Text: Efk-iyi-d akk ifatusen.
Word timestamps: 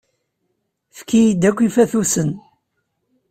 Efk-iyi-d 0.91 1.43
akk 1.49 1.59
ifatusen. 1.67 2.29